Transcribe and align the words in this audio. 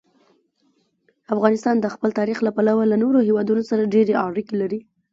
افغانستان 1.33 1.75
د 1.79 1.85
خپل 1.93 2.09
تاریخ 2.19 2.37
له 2.43 2.51
پلوه 2.55 2.83
له 2.91 2.95
نورو 3.03 3.25
هېوادونو 3.27 3.61
سره 3.69 3.91
ډېرې 3.93 4.13
اړیکې 4.27 4.55
لري. 4.61 4.79